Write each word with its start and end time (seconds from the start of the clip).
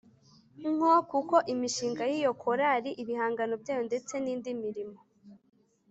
ngo 0.69 0.91
kuko 1.11 1.35
imishinga 1.53 2.03
y'iyo 2.11 2.31
korali, 2.43 2.89
ibihangano 3.01 3.53
byayo 3.61 3.81
ndetse 3.89 4.13
n'indi 4.23 4.51
mirimo 4.63 4.99